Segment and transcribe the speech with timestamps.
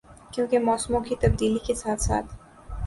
[0.31, 2.35] کیونکہ موسموں کی تبدیلی کے ساتھ ساتھ